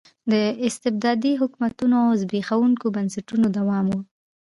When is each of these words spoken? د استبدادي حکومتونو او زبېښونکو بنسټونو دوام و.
د 0.31 0.33
استبدادي 0.67 1.33
حکومتونو 1.41 1.95
او 2.05 2.11
زبېښونکو 2.21 2.85
بنسټونو 2.95 3.47
دوام 3.57 3.85
و. 3.91 3.95